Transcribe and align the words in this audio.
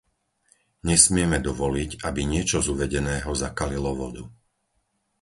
Nesmieme 0.89 1.37
dovoliť, 1.47 1.91
aby 2.07 2.21
niečo 2.33 2.57
z 2.65 2.73
uvedeného 2.75 3.31
zakalilo 3.43 3.91
vodu! 4.01 4.23